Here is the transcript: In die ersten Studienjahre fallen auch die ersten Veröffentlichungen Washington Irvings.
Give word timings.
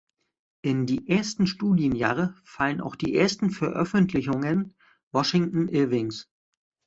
In 0.63 0.87
die 0.87 1.09
ersten 1.09 1.45
Studienjahre 1.45 2.33
fallen 2.43 2.81
auch 2.81 2.95
die 2.95 3.15
ersten 3.15 3.51
Veröffentlichungen 3.51 4.73
Washington 5.11 5.67
Irvings. 5.67 6.27